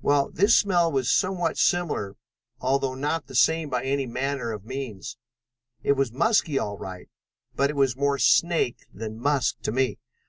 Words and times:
Well, 0.00 0.30
this 0.30 0.54
smell 0.56 0.92
was 0.92 1.10
somewhat 1.10 1.58
similar, 1.58 2.14
although 2.60 2.94
not 2.94 3.26
the 3.26 3.34
same 3.34 3.68
by 3.68 3.82
any 3.82 4.06
manner 4.06 4.52
of 4.52 4.64
means. 4.64 5.16
It 5.82 5.94
was 5.94 6.12
musky 6.12 6.56
all 6.56 6.78
right, 6.78 7.08
but 7.56 7.68
it 7.68 7.74
was 7.74 7.96
more 7.96 8.18
snake 8.20 8.86
than 8.94 9.18
musk 9.18 9.60
to 9.62 9.72
me. 9.72 9.98